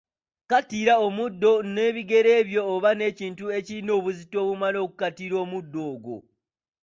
Kkatira 0.43 0.93
omuddo 1.07 1.51
n’ebigere 1.73 2.33
byo 2.49 2.61
oba 2.73 2.89
ekintu 3.09 3.43
ekirina 3.57 3.91
obuzito 3.99 4.35
obumala 4.43 4.77
okukkatira 4.85 5.35
omuddo 5.43 5.79
ogwo. 5.93 6.17